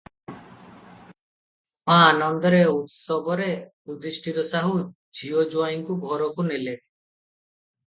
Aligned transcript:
ମହା 0.29 1.99
ଆନନ୍ଦରେ, 2.07 2.63
ଉତ୍ସବରେ 2.79 3.53
ଯୁଧିଷ୍ଠିର 3.93 4.49
ସାହୁ 4.57 4.77
ଝିଅ 5.23 5.49
ଜୁଆଇଁଙ୍କୁ 5.57 6.03
ଘରକୁ 6.11 6.53
ନେଲେ। 6.53 6.79